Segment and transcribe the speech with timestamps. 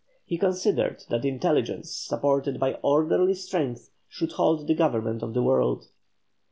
[0.25, 5.89] He considered that intelligence supported by orderly strength should hold the government of the world.